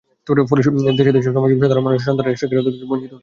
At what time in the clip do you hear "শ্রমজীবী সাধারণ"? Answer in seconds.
1.25-1.83